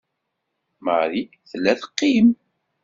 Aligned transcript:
Marie 0.85 1.27
tella 1.49 1.73
teqqim. 1.79 2.27